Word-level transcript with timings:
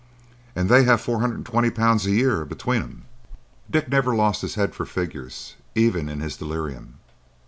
"And 0.55 0.67
they 0.67 0.83
have 0.85 0.99
four 0.99 1.19
hundred 1.19 1.35
and 1.35 1.45
twenty 1.45 1.69
pounds 1.69 2.07
a 2.07 2.11
year 2.11 2.43
between 2.43 2.81
'em. 2.81 3.05
Dick 3.69 3.87
never 3.87 4.15
lost 4.15 4.41
his 4.41 4.55
head 4.55 4.73
for 4.73 4.83
figures, 4.87 5.53
even 5.75 6.09
in 6.09 6.21
his 6.21 6.35
delirium. 6.35 6.95